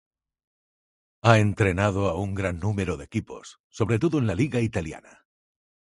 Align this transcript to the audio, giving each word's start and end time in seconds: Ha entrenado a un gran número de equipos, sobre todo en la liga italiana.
Ha 1.21 1.37
entrenado 1.37 2.09
a 2.09 2.15
un 2.15 2.33
gran 2.33 2.57
número 2.57 2.97
de 2.97 3.03
equipos, 3.05 3.59
sobre 3.69 3.99
todo 3.99 4.17
en 4.17 4.25
la 4.25 4.33
liga 4.33 4.59
italiana. 4.59 5.27